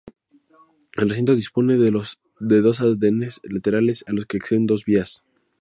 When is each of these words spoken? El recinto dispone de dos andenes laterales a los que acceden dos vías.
El 0.97 1.09
recinto 1.09 1.35
dispone 1.35 1.77
de 1.77 1.91
dos 2.61 2.81
andenes 2.81 3.39
laterales 3.43 4.03
a 4.07 4.13
los 4.13 4.25
que 4.25 4.37
acceden 4.37 4.65
dos 4.65 4.83
vías. 4.83 5.23